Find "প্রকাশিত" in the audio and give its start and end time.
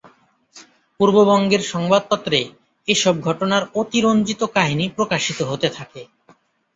4.89-5.39